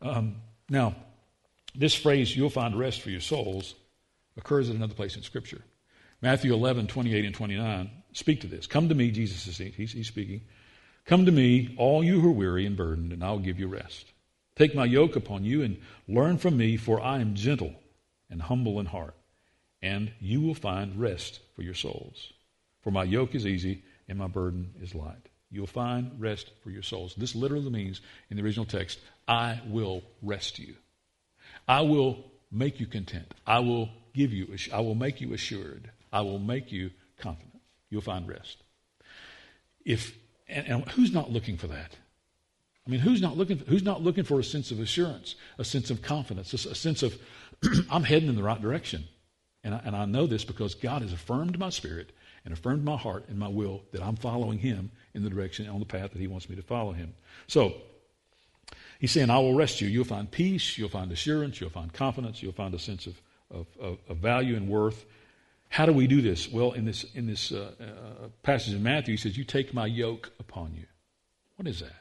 [0.00, 0.36] Um,
[0.68, 0.96] now,
[1.74, 3.74] this phrase, you'll find rest for your souls,
[4.36, 5.62] occurs in another place in Scripture.
[6.22, 8.68] Matthew 11, 28 and 29 speak to this.
[8.68, 10.42] Come to me, Jesus is he's, he's speaking.
[11.04, 14.06] Come to me, all you who are weary and burdened, and I'll give you rest.
[14.54, 17.74] Take my yoke upon you and learn from me, for I am gentle
[18.30, 19.16] and humble in heart,
[19.82, 22.32] and you will find rest for your souls.
[22.82, 25.28] For my yoke is easy and my burden is light.
[25.50, 27.14] You'll find rest for your souls.
[27.16, 30.76] This literally means, in the original text, I will rest you.
[31.66, 33.34] I will make you content.
[33.44, 35.90] I will give you, I will make you assured.
[36.12, 37.60] I will make you confident.
[37.90, 38.62] You'll find rest.
[39.84, 40.16] If
[40.48, 41.96] and, and who's not looking for that?
[42.86, 43.58] I mean, who's not looking?
[43.58, 46.74] For, who's not looking for a sense of assurance, a sense of confidence, a, a
[46.74, 47.18] sense of
[47.90, 49.04] I'm heading in the right direction,
[49.62, 52.12] and I, and I know this because God has affirmed my spirit
[52.44, 55.78] and affirmed my heart and my will that I'm following Him in the direction on
[55.78, 57.14] the path that He wants me to follow Him.
[57.46, 57.74] So
[59.02, 59.88] He's saying, I will rest you.
[59.88, 63.20] You'll find peace, you'll find assurance, you'll find confidence, you'll find a sense of,
[63.50, 65.04] of, of, of value and worth.
[65.72, 66.52] How do we do this?
[66.52, 69.86] Well, in this, in this uh, uh, passage in Matthew, he says, You take my
[69.86, 70.84] yoke upon you.
[71.56, 71.96] What is that?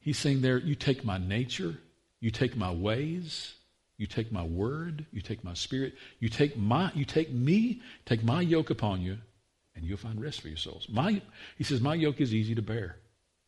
[0.00, 1.78] He's saying there, You take my nature,
[2.18, 3.54] you take my ways,
[3.98, 8.24] you take my word, you take my spirit, you take my you take me, take
[8.24, 9.18] my yoke upon you,
[9.76, 10.88] and you'll find rest for your souls.
[10.90, 11.22] My
[11.56, 12.96] he says, My yoke is easy to bear.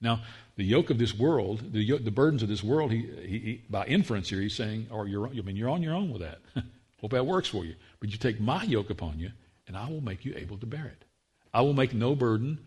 [0.00, 0.22] Now,
[0.54, 3.64] the yoke of this world, the, yoke, the burdens of this world, he, he, he,
[3.68, 6.38] by inference here, he's saying, or you're, I mean, you're on your own with that.
[7.02, 7.74] Hope that works for you.
[8.00, 9.30] But you take my yoke upon you,
[9.66, 11.04] and I will make you able to bear it.
[11.52, 12.58] I will make no burden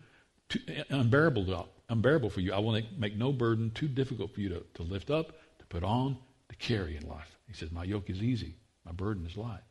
[0.48, 2.52] too, uh, unbearable, to, unbearable for you.
[2.52, 5.66] I will make, make no burden too difficult for you to, to lift up, to
[5.66, 6.18] put on,
[6.50, 7.36] to carry in life.
[7.48, 9.62] He says, My yoke is easy, my burden is light.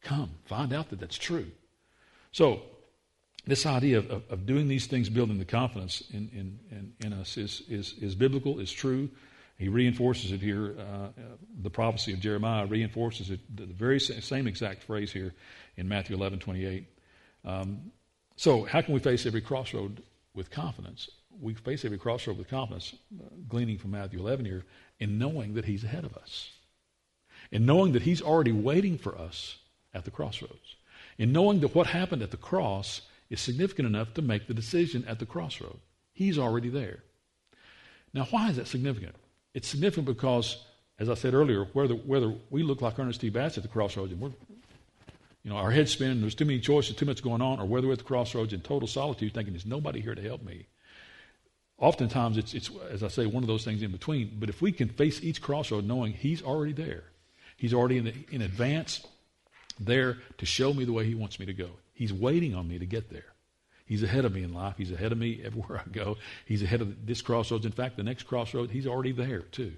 [0.00, 1.50] Come, find out that that's true.
[2.30, 2.62] So,
[3.46, 7.12] this idea of, of, of, doing these things, building the confidence in, in, in, in,
[7.14, 9.08] us, is, is, is biblical, is true.
[9.58, 10.76] He reinforces it here.
[10.78, 11.08] Uh,
[11.62, 15.34] the prophecy of Jeremiah reinforces it, the very same exact phrase here
[15.76, 16.86] in Matthew 11 28.
[17.44, 17.90] Um,
[18.36, 20.00] so, how can we face every crossroad
[20.32, 21.10] with confidence?
[21.40, 24.64] We face every crossroad with confidence, uh, gleaning from Matthew 11 here,
[25.00, 26.52] in knowing that He's ahead of us,
[27.50, 29.58] in knowing that He's already waiting for us
[29.92, 30.76] at the crossroads,
[31.18, 35.04] in knowing that what happened at the cross is significant enough to make the decision
[35.08, 35.78] at the crossroad.
[36.12, 37.02] He's already there.
[38.14, 39.16] Now, why is that significant?
[39.58, 40.64] It's significant because,
[41.00, 43.28] as I said earlier, whether, whether we look like Ernest T.
[43.28, 44.30] Bass at the crossroads and we're,
[45.42, 47.88] you know, our head's spinning, there's too many choices, too much going on, or whether
[47.88, 50.66] we're at the crossroads in total solitude thinking there's nobody here to help me.
[51.76, 54.36] Oftentimes, it's, it's, as I say, one of those things in between.
[54.38, 57.02] But if we can face each crossroad knowing He's already there,
[57.56, 59.04] He's already in, the, in advance
[59.80, 61.70] there to show me the way He wants me to go.
[61.94, 63.34] He's waiting on me to get there.
[63.88, 64.74] He's ahead of me in life.
[64.76, 66.16] He's ahead of me everywhere I go.
[66.44, 67.66] He's ahead of this crossroads.
[67.66, 69.72] In fact, the next crossroad, he's already there too.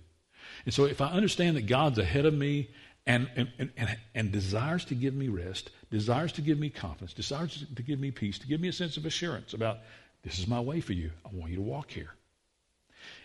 [0.65, 2.71] And so if I understand that God's ahead of me
[3.07, 7.65] and, and, and, and, desires to give me rest, desires to give me confidence, desires
[7.75, 9.79] to give me peace, to give me a sense of assurance about
[10.23, 11.11] this is my way for you.
[11.25, 12.11] I want you to walk here.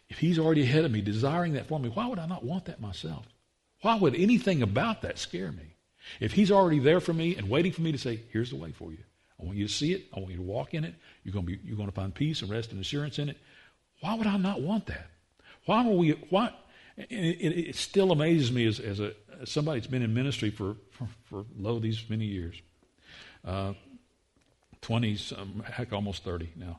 [0.08, 2.66] If he's already ahead of me, desiring that for me, why would I not want
[2.66, 3.26] that myself?
[3.82, 5.76] Why would anything about that scare me?
[6.20, 8.72] If He's already there for me and waiting for me to say, here's the way
[8.72, 9.00] for you.
[9.40, 10.06] I want you to see it.
[10.16, 10.96] I want you to walk in it.
[11.24, 13.38] You're going to, be, you're going to find peace and rest and assurance in it.
[14.02, 15.08] Why would I not want that?
[15.66, 16.54] Why are we, why,
[16.98, 20.52] it, it, it still amazes me as, as, a, as somebody that's been in ministry
[20.52, 22.56] for, for, for lo, these many years.
[23.44, 23.74] Uh,
[24.82, 26.78] 20s, um, heck, almost 30 now.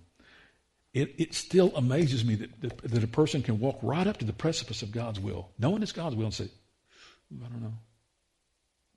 [0.94, 4.24] It, it still amazes me that, that, that a person can walk right up to
[4.24, 6.48] the precipice of God's will, knowing it's God's will, and say,
[7.44, 7.74] I don't know.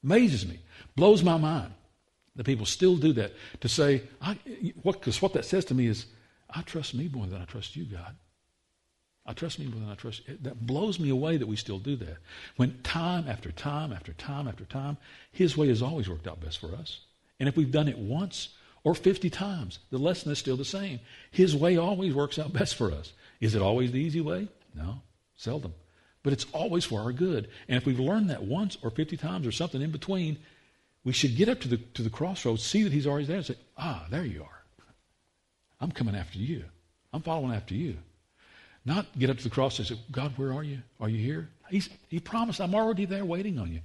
[0.03, 0.59] Amazes me,
[0.95, 1.73] blows my mind
[2.35, 4.37] that people still do that to say, I,
[4.81, 6.05] what, because what that says to me is,
[6.49, 8.15] I trust me more than I trust you, God.
[9.25, 10.37] I trust me more than I trust you.
[10.41, 12.17] That blows me away that we still do that.
[12.55, 14.97] When time after time after time after time,
[15.31, 17.01] His way has always worked out best for us.
[17.39, 18.49] And if we've done it once
[18.83, 20.99] or 50 times, the lesson is still the same.
[21.31, 23.13] His way always works out best for us.
[23.39, 24.47] Is it always the easy way?
[24.73, 25.01] No,
[25.35, 25.73] seldom.
[26.23, 27.49] But it's always for our good.
[27.67, 30.37] And if we've learned that once or 50 times or something in between,
[31.09, 33.45] we should get up to the, to the crossroads, see that He's already there, and
[33.47, 34.63] say, Ah, there you are.
[35.81, 36.65] I'm coming after you.
[37.11, 37.97] I'm following after you.
[38.85, 40.83] Not get up to the cross and say, God, where are you?
[40.99, 41.49] Are you here?
[41.71, 43.79] He's, he promised, I'm already there waiting on you.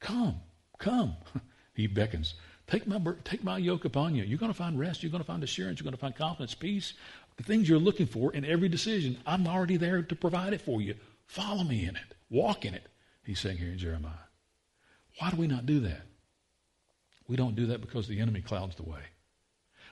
[0.00, 0.34] Come,
[0.76, 1.16] come.
[1.74, 2.34] he beckons.
[2.66, 4.24] Take my, take my yoke upon you.
[4.24, 5.02] You're going to find rest.
[5.02, 5.80] You're going to find assurance.
[5.80, 6.92] You're going to find confidence, peace,
[7.38, 9.16] the things you're looking for in every decision.
[9.24, 10.94] I'm already there to provide it for you.
[11.24, 12.14] Follow me in it.
[12.28, 12.86] Walk in it.
[13.24, 14.12] He's saying here in Jeremiah.
[15.18, 16.02] Why do we not do that?
[17.28, 19.00] We don't do that because the enemy clouds the way.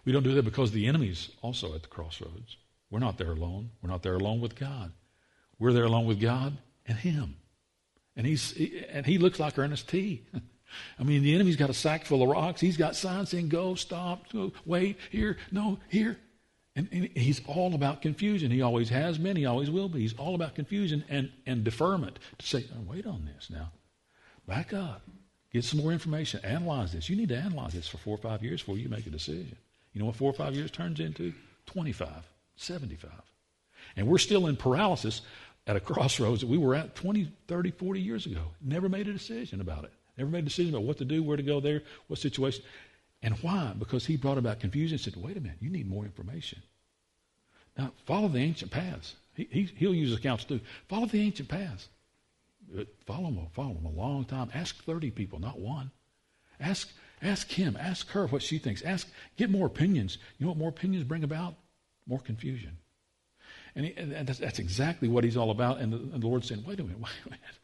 [0.05, 2.57] We don't do that because the enemy's also at the crossroads.
[2.91, 3.71] We're not there alone.
[3.83, 4.93] We're not there alone with God.
[5.59, 7.37] We're there alone with God and Him.
[8.17, 8.55] And he's
[8.91, 10.23] and he looks like Ernest T.
[10.99, 12.61] I mean, the enemy's got a sack full of rocks.
[12.61, 16.19] He's got signs saying, "Go, stop, go, wait, here, no, here."
[16.77, 18.51] And, and, he's all about confusion.
[18.51, 19.37] He always has been.
[19.37, 20.01] He always will be.
[20.01, 23.71] He's all about confusion and, and deferment to say, oh, wait on this now.
[24.47, 25.03] Back up.
[25.55, 26.41] Get some more information.
[26.43, 27.09] Analyze this.
[27.09, 29.57] You need to analyze this for four or five years before you make a decision.
[29.93, 31.33] You know what four or five years turns into?
[31.67, 32.09] 25,
[32.57, 33.13] 75.
[33.97, 35.21] And we're still in paralysis
[35.69, 38.41] at a crossroads that we were at 20, 30, 40 years ago.
[38.61, 39.93] Never made a decision about it.
[40.19, 42.65] Never made a decision about what to do, where to go there, what situation.
[43.23, 43.75] And why?
[43.79, 46.63] Because he brought about confusion and said, wait a minute, you need more information.
[47.79, 49.15] Now, follow the ancient paths.
[49.35, 50.61] He, he, he'll use his accounts too.
[50.89, 51.89] Follow the ancient paths.
[53.07, 54.51] Follow him, follow them a long time.
[54.55, 55.91] Ask 30 people, not one.
[56.61, 56.91] Ask,
[57.23, 58.83] ask him, ask her what she thinks.
[58.83, 60.19] Ask, get more opinions.
[60.39, 61.55] You know what more opinions bring about?
[62.07, 62.79] More confusion.
[63.77, 65.81] And, he, and that's, that's, exactly what he's all about.
[65.81, 67.59] And the, and the Lord's saying, wait a minute, wait a minute.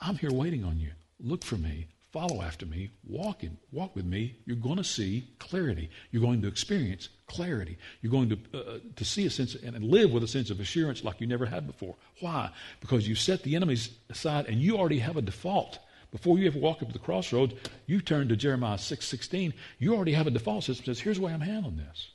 [0.00, 0.90] I'm here waiting on you.
[1.20, 1.88] Look for me.
[2.12, 2.90] Follow after me.
[3.04, 4.36] Walk in, walk with me.
[4.44, 5.88] You're going to see clarity.
[6.10, 7.78] You're going to experience clarity.
[8.02, 11.02] You're going to, uh, to see a sense and live with a sense of assurance
[11.02, 11.96] like you never had before.
[12.20, 12.50] Why?
[12.80, 15.78] Because you set the enemies aside and you already have a default.
[16.10, 17.54] Before you ever walk up to the crossroads,
[17.86, 19.54] you turn to Jeremiah 6 16.
[19.78, 22.10] You already have a default system says, here's the way I'm handling this.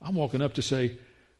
[0.00, 0.98] I'm walking up to say,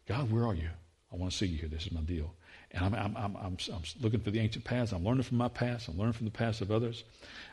[0.09, 0.71] God, where are you?
[1.13, 1.69] I want to see you here.
[1.69, 2.35] This is my deal.
[2.75, 4.93] And I'm, I'm, I'm, I'm, I'm looking for the ancient paths.
[4.93, 5.89] I'm learning from my past.
[5.89, 7.05] I'm learning from the past of others.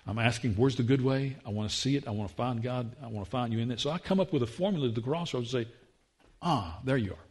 [0.07, 1.35] I'm asking, where's the good way?
[1.45, 2.07] I want to see it.
[2.07, 2.95] I want to find God.
[3.03, 3.79] I want to find you in it.
[3.81, 5.71] So I come up with a formula to the crossroads and say,
[6.41, 7.25] ah, there you are.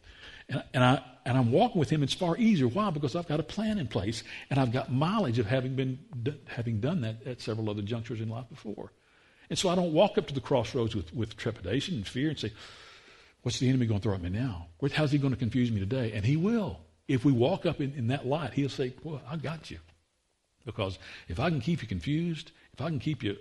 [0.49, 2.03] And, and, I, and I'm walking with him.
[2.03, 2.67] It's far easier.
[2.67, 2.91] Why?
[2.91, 5.99] Because I've got a plan in place, and I've got mileage of having, been,
[6.47, 8.91] having done that at several other junctures in life before.
[9.49, 12.37] And so I don't walk up to the crossroads with, with trepidation and fear and
[12.37, 12.53] say,
[13.41, 14.67] what's the enemy going to throw at me now?
[14.93, 16.11] How's he going to confuse me today?
[16.13, 16.79] And he will.
[17.09, 19.79] If we walk up in, in that light, he'll say, Well, I got you.
[20.65, 23.35] Because if I can keep you confused, if I can keep you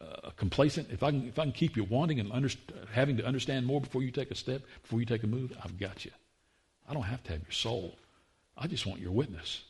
[0.00, 2.48] uh, complacent, if I, can, if I can keep you wanting and under,
[2.92, 5.78] having to understand more before you take a step, before you take a move, I've
[5.78, 6.10] got you.
[6.88, 7.96] I don't have to have your soul.
[8.56, 9.64] I just want your witness.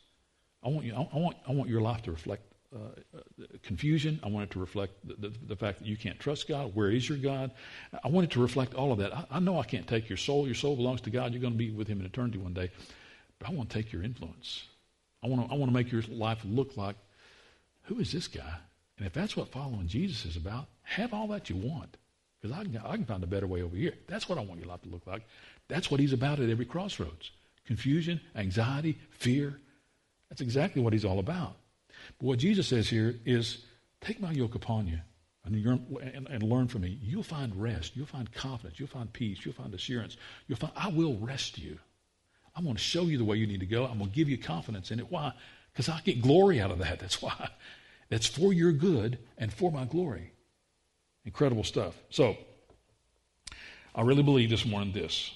[0.62, 2.42] I want, you, I, I want, I want your life to reflect
[2.74, 2.78] uh,
[3.18, 4.20] uh, confusion.
[4.22, 6.74] I want it to reflect the, the, the, fact that you can't trust God.
[6.74, 7.50] Where is your God?
[8.02, 9.14] I want it to reflect all of that.
[9.14, 10.46] I, I know I can't take your soul.
[10.46, 11.32] Your soul belongs to God.
[11.32, 12.70] You're going to be with Him in eternity one day.
[13.42, 14.68] But I want to take your influence.
[15.20, 16.94] I want to, I want to make your life look like,
[17.82, 18.54] who is this guy?
[18.98, 21.96] And if that's what following Jesus is about, have all that you want.
[22.40, 23.94] Because I can, I can find a better way over here.
[24.06, 25.22] That's what I want your life to look like.
[25.66, 27.32] That's what he's about at every crossroads.
[27.66, 29.58] Confusion, anxiety, fear.
[30.28, 31.56] That's exactly what he's all about.
[32.20, 33.64] But what Jesus says here is,
[34.00, 35.00] take my yoke upon you
[35.44, 35.56] and,
[36.00, 36.96] and, and, learn from me.
[37.02, 37.96] You'll find rest.
[37.96, 38.78] You'll find confidence.
[38.78, 39.44] You'll find peace.
[39.44, 40.16] You'll find assurance.
[40.46, 41.80] You'll find, I will rest you.
[42.54, 43.84] I'm going to show you the way you need to go.
[43.84, 45.10] I'm going to give you confidence in it.
[45.10, 45.32] Why?
[45.72, 47.00] Because I get glory out of that.
[47.00, 47.48] That's why.
[48.10, 50.32] That's for your good and for my glory.
[51.24, 51.94] Incredible stuff.
[52.10, 52.36] So,
[53.94, 55.32] I really believe this morning this.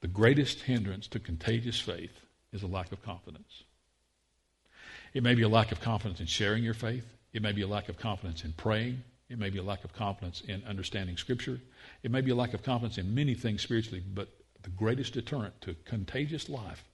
[0.00, 2.12] The greatest hindrance to contagious faith
[2.52, 3.62] is a lack of confidence.
[5.14, 7.04] It may be a lack of confidence in sharing your faith.
[7.32, 9.02] It may be a lack of confidence in praying.
[9.28, 11.60] It may be a lack of confidence in understanding Scripture.
[12.02, 14.28] It may be a lack of confidence in many things spiritually, but
[14.62, 16.84] the greatest deterrent to contagious life,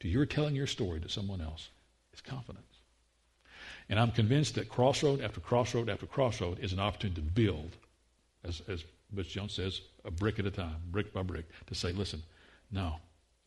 [0.00, 1.70] to your telling your story to someone else,
[2.12, 2.64] is confidence.
[3.88, 7.76] And I'm convinced that crossroad after crossroad after crossroad is an opportunity to build,
[8.42, 11.92] as, as Butch Jones says, a brick at a time, brick by brick, to say,
[11.92, 12.22] listen,
[12.70, 12.96] no,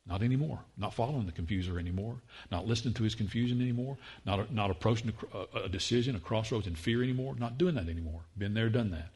[0.08, 0.60] not anymore.
[0.78, 2.16] Not following the confuser anymore.
[2.50, 3.98] Not listening to his confusion anymore.
[4.26, 7.36] Not, not approaching a, a decision, a crossroads in fear anymore.
[7.38, 8.22] Not doing that anymore.
[8.38, 9.10] Been there, done that.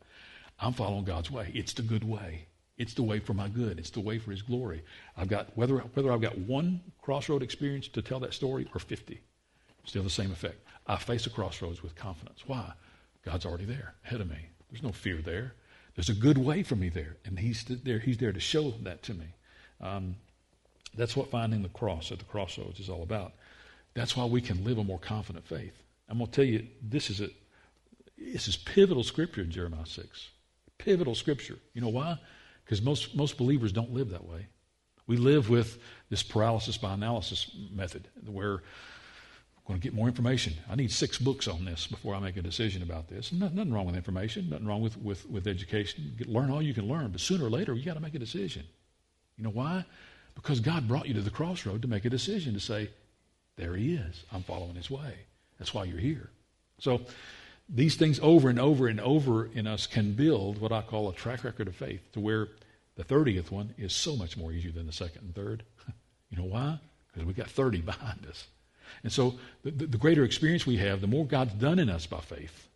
[0.60, 1.52] I'm following God's way.
[1.54, 2.46] It's the good way.
[2.82, 3.78] It's the way for my good.
[3.78, 4.82] It's the way for His glory.
[5.16, 9.22] I've got whether whether I've got one crossroad experience to tell that story or fifty,
[9.86, 10.66] still the same effect.
[10.88, 12.42] I face a crossroads with confidence.
[12.48, 12.74] Why?
[13.24, 14.48] God's already there ahead of me.
[14.72, 15.54] There's no fear there.
[15.94, 18.00] There's a good way for me there, and He's there.
[18.00, 19.28] He's there to show that to me.
[19.80, 20.16] Um,
[20.96, 23.34] that's what finding the cross at the crossroads is all about.
[23.94, 25.84] That's why we can live a more confident faith.
[26.10, 27.30] I'm going to tell you, this is a
[28.18, 30.30] this is pivotal scripture in Jeremiah 6.
[30.80, 31.60] Pivotal scripture.
[31.76, 32.18] You know why?
[32.72, 34.48] Because most, most believers don't live that way.
[35.06, 35.78] We live with
[36.10, 38.62] this paralysis by analysis method where I'm
[39.68, 40.54] going to get more information.
[40.70, 43.34] I need six books on this before I make a decision about this.
[43.34, 46.14] Nothing, nothing wrong with information, nothing wrong with, with, with education.
[46.18, 48.20] Get, learn all you can learn, but sooner or later, you got to make a
[48.20, 48.64] decision.
[49.36, 49.84] You know why?
[50.36, 52.90] Because God brought you to the crossroad to make a decision to say,
[53.58, 54.24] there he is.
[54.32, 55.16] I'm following his way.
[55.60, 56.30] That's why you're here.
[56.80, 57.02] So
[57.70, 61.14] these things over and over and over in us can build what I call a
[61.14, 62.50] track record of faith to where
[62.96, 65.64] the 30th one is so much more easier than the second and third.
[66.30, 66.80] you know why?
[67.08, 68.48] Because we've got 30 behind us.
[69.04, 72.06] And so the, the, the, greater experience we have, the more God's done in us
[72.06, 72.68] by faith,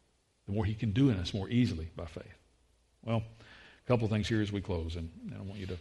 [0.48, 2.24] the more he can do in us more easily by faith.
[3.04, 5.78] Well, a couple of things here as we close, and, and I want you to,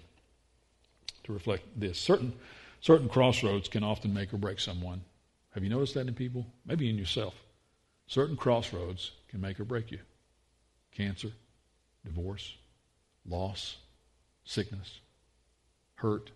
[1.24, 1.98] to reflect this.
[1.98, 2.32] Certain,
[2.80, 5.02] certain crossroads can often make or break someone.
[5.54, 6.46] Have you noticed that in people?
[6.66, 7.34] Maybe in yourself.
[8.06, 9.98] Certain crossroads can make or break you
[10.92, 11.32] cancer,
[12.04, 12.54] divorce,
[13.26, 13.76] loss,
[14.44, 15.00] sickness,
[15.96, 16.30] hurt.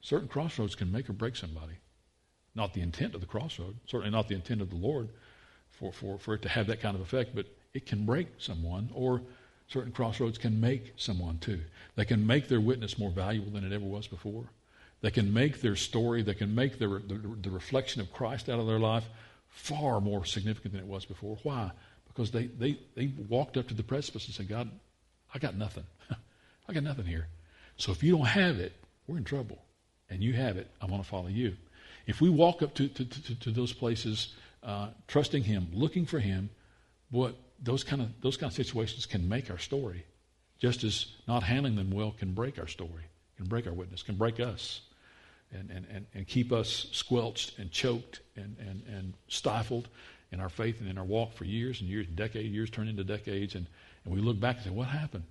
[0.00, 1.74] Certain crossroads can make or break somebody.
[2.54, 5.08] Not the intent of the crossroad, certainly not the intent of the Lord
[5.70, 8.90] for, for, for it to have that kind of effect, but it can break someone,
[8.94, 9.22] or
[9.66, 11.60] certain crossroads can make someone too.
[11.96, 14.44] They can make their witness more valuable than it ever was before.
[15.00, 18.58] They can make their story, they can make their, the, the reflection of Christ out
[18.58, 19.08] of their life
[19.48, 21.38] far more significant than it was before.
[21.42, 21.70] Why?
[22.06, 24.70] Because they, they, they walked up to the precipice and said, God,
[25.34, 25.84] I got nothing.
[26.68, 27.26] I got nothing here.
[27.76, 28.72] So if you don't have it,
[29.06, 29.58] we're in trouble.
[30.10, 31.54] And you have it, I'm going to follow you.
[32.06, 36.18] If we walk up to, to, to, to those places, uh, trusting Him, looking for
[36.18, 36.48] Him,
[37.10, 40.04] what those kind of those kind of situations can make our story,
[40.58, 43.04] just as not handling them well can break our story,
[43.36, 44.80] can break our witness, can break us
[45.52, 49.88] and, and, and, and keep us squelched and choked and, and, and stifled
[50.30, 53.04] in our faith and in our walk for years and years, decades, years turn into
[53.04, 53.54] decades.
[53.54, 53.66] And,
[54.04, 55.24] and we look back and say, what happened?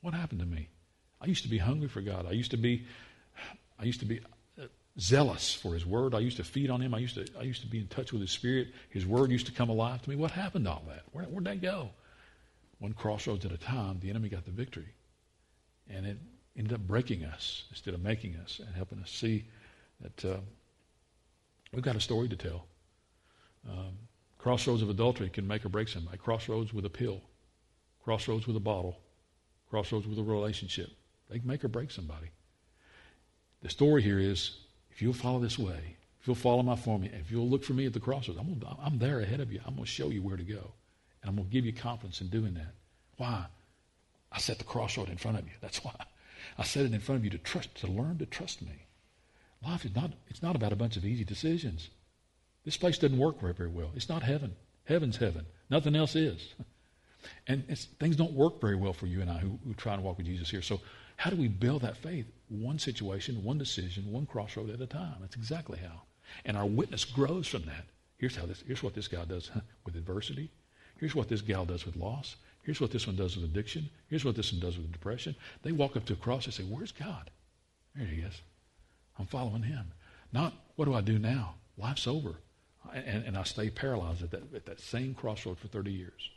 [0.00, 0.68] What happened to me?
[1.20, 2.26] I used to be hungry for God.
[2.26, 2.86] I used to be,
[3.78, 4.20] I used to be
[4.58, 4.64] uh,
[4.98, 6.14] zealous for His Word.
[6.14, 6.94] I used to feed on Him.
[6.94, 8.68] I used to, I used to be in touch with His Spirit.
[8.88, 10.16] His Word used to come alive to me.
[10.16, 11.02] What happened to all that?
[11.12, 11.90] Where, where'd that go?
[12.78, 14.88] One crossroads at a time, the enemy got the victory.
[15.90, 16.16] And it
[16.56, 19.44] ended up breaking us instead of making us and helping us see
[20.00, 20.40] that uh,
[21.72, 22.66] we've got a story to tell.
[23.68, 23.92] Um,
[24.38, 26.18] crossroads of adultery can make or break somebody.
[26.18, 27.20] Crossroads with a pill,
[28.02, 28.98] crossroads with a bottle,
[29.68, 30.90] crossroads with a relationship.
[31.28, 32.30] They can make or break somebody.
[33.62, 34.56] The story here is
[34.90, 37.86] if you'll follow this way, if you'll follow my formula, if you'll look for me
[37.86, 39.60] at the crossroads, I'm, gonna, I'm there ahead of you.
[39.66, 40.72] I'm going to show you where to go.
[41.22, 42.74] And I'm going to give you confidence in doing that.
[43.16, 43.46] Why?
[44.32, 45.52] I set the crossroad in front of you.
[45.60, 45.94] That's why.
[46.60, 48.86] I set it in front of you to trust, to learn to trust me.
[49.66, 51.88] Life is not, it's not about a bunch of easy decisions.
[52.66, 53.90] This place doesn't work very, well.
[53.96, 54.54] It's not heaven.
[54.84, 55.46] Heaven's heaven.
[55.70, 56.54] Nothing else is.
[57.46, 57.66] And
[57.98, 60.24] things don't work very well for you and I who, who try to walk with
[60.24, 60.62] Jesus here.
[60.62, 60.80] So
[61.16, 62.24] how do we build that faith?
[62.48, 65.16] One situation, one decision, one crossroad at a time.
[65.20, 66.00] That's exactly how.
[66.46, 67.84] And our witness grows from that.
[68.16, 69.50] Here's how this, here's what this guy does
[69.84, 70.50] with adversity.
[70.98, 72.36] Here's what this gal does with loss.
[72.62, 73.88] Here's what this one does with addiction.
[74.08, 75.34] Here's what this one does with depression.
[75.62, 77.30] They walk up to a cross and say, Where's God?
[77.94, 78.40] There he is.
[79.18, 79.92] I'm following him.
[80.32, 81.54] Not, what do I do now?
[81.76, 82.36] Life's over.
[82.94, 86.30] And, and I stay paralyzed at that, at that same crossroad for 30 years.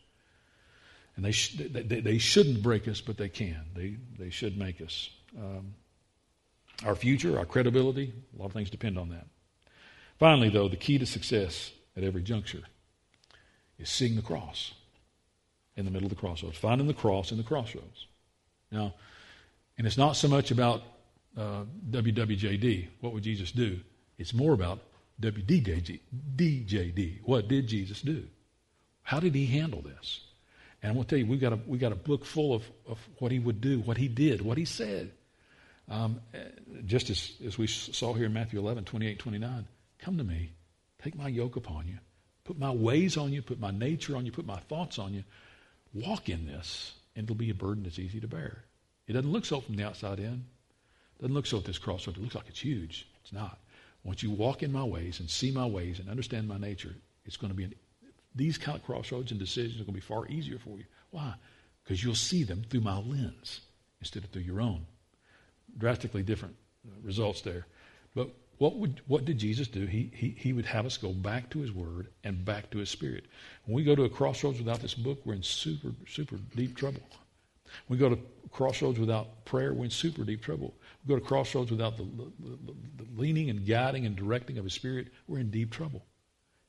[1.15, 3.65] And they, sh- they, they, shouldn't break us, but they can.
[3.75, 5.09] They, they should make us.
[5.38, 5.75] Um,
[6.83, 9.27] our future, our credibility, a lot of things depend on that.
[10.19, 12.63] Finally, though, the key to success at every juncture
[13.77, 14.73] is seeing the cross
[15.75, 18.07] in the middle of the crossroads, finding the cross in the crossroads.
[18.71, 18.93] Now,
[19.77, 20.83] and it's not so much about
[21.38, 23.79] uh, WWJD, what would Jesus do?
[24.17, 24.79] It's more about
[25.21, 26.00] WDJD,
[26.35, 27.19] DJD.
[27.23, 28.25] What did Jesus do?
[29.02, 30.21] How did he handle this?
[30.81, 32.63] And I'm going to tell you, we've got a, we got a book full of,
[32.87, 35.12] of what he would do, what he did, what he said.
[35.89, 36.21] Um,
[36.85, 39.67] just as, as we saw here in Matthew 11, 28, 29.
[40.00, 40.52] Come to me,
[41.02, 41.98] take my yoke upon you,
[42.43, 45.23] put my ways on you, put my nature on you, put my thoughts on you.
[45.94, 48.63] Walk in this, and it'll be a burden that's easy to bear.
[49.08, 50.46] It doesn't look so from the outside in.
[51.17, 52.17] It doesn't look so at this crossroad.
[52.17, 53.08] It looks like it's huge.
[53.21, 53.60] It's not.
[54.04, 57.37] Once you walk in my ways and see my ways and understand my nature, it's
[57.37, 57.73] going to be an,
[58.35, 60.85] these kind of crossroads and decisions are going to be far easier for you.
[61.12, 61.35] Why?
[61.83, 63.62] Because you'll see them through my lens
[64.00, 64.85] instead of through your own.
[65.77, 66.56] Drastically different
[67.04, 67.65] results there.
[68.15, 69.85] But what, would, what did Jesus do?
[69.85, 72.89] He, he, he would have us go back to His Word and back to His
[72.89, 73.25] Spirit.
[73.65, 77.01] When we go to a crossroads without this book, we're in super, super deep trouble.
[77.87, 80.75] When we go to crossroads without prayer, we're in super deep trouble.
[81.04, 84.63] We go to crossroads without the, the, the, the leaning and guiding and directing of
[84.63, 86.06] His Spirit, we're in deep trouble.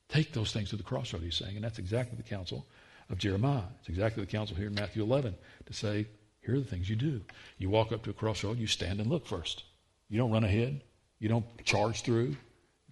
[0.09, 1.57] Take those things to the crossroad, he's saying.
[1.57, 2.66] And that's exactly the counsel
[3.11, 3.64] of Jeremiah.
[3.80, 5.35] It's exactly the counsel here in Matthew 11
[5.66, 6.07] to say,
[6.43, 7.22] here are the things you do.
[7.59, 9.64] You walk up to a crossroad, you stand and look first.
[10.09, 10.82] You don't run ahead.
[11.19, 12.37] You don't charge through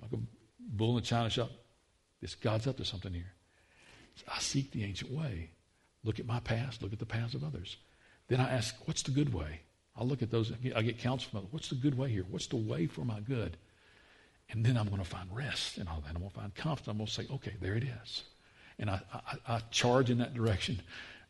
[0.00, 0.18] like a
[0.58, 1.50] bull in a china shop.
[2.20, 3.32] This God's up to something here.
[4.28, 5.50] I seek the ancient way.
[6.04, 6.82] Look at my past.
[6.82, 7.76] Look at the past of others.
[8.28, 9.60] Then I ask, what's the good way?
[9.96, 10.52] I'll look at those.
[10.74, 11.52] I get counsel from others.
[11.52, 12.24] What's the good way here?
[12.30, 13.56] What's the way for my good?
[14.50, 16.14] And then I'm going to find rest and all that.
[16.14, 16.88] I'm going to find confidence.
[16.88, 18.22] I'm going to say, okay, there it is.
[18.78, 20.80] And I, I, I charge in that direction,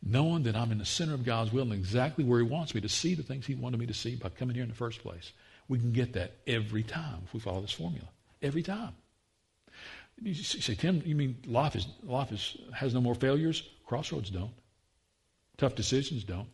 [0.01, 2.81] knowing that I'm in the center of God's will and exactly where He wants me
[2.81, 5.01] to see the things He wanted me to see by coming here in the first
[5.01, 5.31] place.
[5.73, 8.07] We can get that every time if we follow this formula.
[8.43, 8.93] Every time.
[10.21, 13.63] You say, Tim, you mean life is life is has no more failures?
[13.83, 14.53] Crossroads don't.
[15.57, 16.47] Tough decisions don't.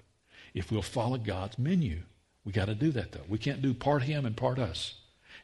[0.53, 1.99] If we'll follow God's menu,
[2.45, 3.25] we got to do that though.
[3.27, 4.93] We can't do part Him and part us,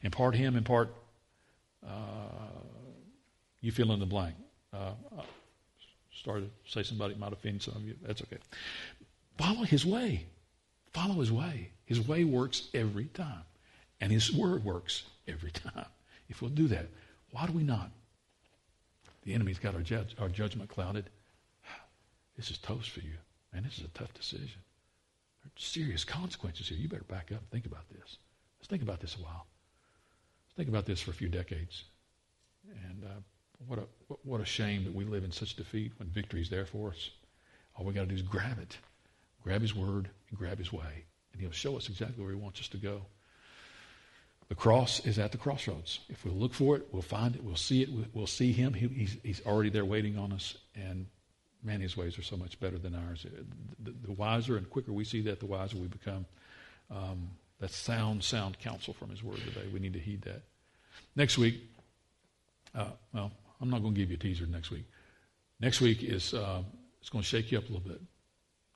[0.01, 0.95] and part Him and part
[1.85, 1.89] uh,
[3.59, 4.35] you fill in the blank.
[4.71, 4.91] Uh,
[6.13, 7.95] started to say somebody might offend some of you.
[8.07, 8.37] That's okay.
[9.37, 10.27] Follow His way.
[10.93, 11.71] Follow His way.
[11.83, 13.43] His way works every time.
[14.05, 15.87] And His Word works every time.
[16.29, 16.85] If we'll do that,
[17.31, 17.89] why do we not?
[19.23, 21.09] The enemy's got our, judge, our judgment clouded.
[22.37, 23.15] This is toast for you.
[23.51, 24.61] Man, this is a tough decision.
[25.41, 26.77] There are serious consequences here.
[26.77, 28.17] You better back up and think about this.
[28.59, 29.47] Let's think about this a while.
[30.45, 31.85] Let's think about this for a few decades.
[32.87, 33.21] And uh,
[33.65, 33.85] what, a,
[34.23, 37.09] what a shame that we live in such defeat when victory is there for us.
[37.75, 38.77] All we got to do is grab it.
[39.41, 41.05] Grab his word and grab his way.
[41.31, 43.01] And he'll show us exactly where he wants us to go.
[44.47, 45.99] The cross is at the crossroads.
[46.07, 48.73] If we'll look for it, we'll find it, we'll see it, we'll see him.
[48.73, 50.55] He, he's, he's already there waiting on us.
[50.75, 51.07] And
[51.63, 53.25] man, his ways are so much better than ours.
[53.79, 56.25] The, the wiser and quicker we see that, the wiser we become.
[56.91, 59.67] Um, that's sound, sound counsel from his word today.
[59.73, 60.43] We need to heed that.
[61.15, 61.61] Next week,
[62.75, 64.85] uh, well, I'm not going to give you a teaser next week.
[65.59, 66.61] Next week is uh,
[66.99, 68.01] it's going to shake you up a little bit.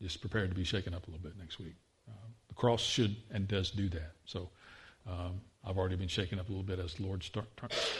[0.01, 1.75] Just prepare to be shaken up a little bit next week.
[2.07, 2.13] Uh,
[2.47, 4.13] the cross should and does do that.
[4.25, 4.49] So
[5.05, 7.47] um, I've already been shaken up a little bit as the Lord start,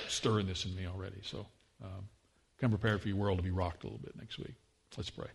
[0.07, 1.19] stirring this in me already.
[1.23, 1.45] So
[1.83, 2.07] um,
[2.57, 4.55] come prepared for your world to be rocked a little bit next week.
[4.97, 5.27] Let's pray.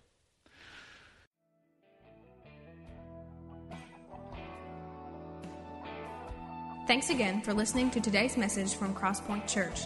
[6.86, 9.80] Thanks again for listening to today's message from Crosspoint Church,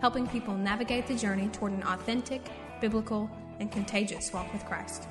[0.00, 2.42] helping people navigate the journey toward an authentic,
[2.80, 3.28] biblical,
[3.58, 5.08] and contagious walk with Christ.